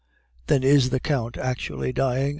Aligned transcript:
"'Then 0.47 0.63
is 0.63 0.89
the 0.89 0.99
Count 0.99 1.37
actually 1.37 1.93
dying? 1.93 2.29